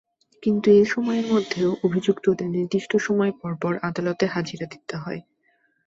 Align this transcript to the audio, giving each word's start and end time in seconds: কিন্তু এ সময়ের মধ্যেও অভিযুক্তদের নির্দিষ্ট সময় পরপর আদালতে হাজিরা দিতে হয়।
কিন্তু 0.43 0.67
এ 0.73 0.85
সময়ের 0.85 1.25
মধ্যেও 1.27 1.69
অভিযুক্তদের 1.83 2.47
নির্দিষ্ট 2.49 2.91
সময় 2.99 3.33
পরপর 3.39 3.73
আদালতে 3.89 4.25
হাজিরা 4.27 4.65
দিতে 4.73 4.95
হয়। 4.97 5.21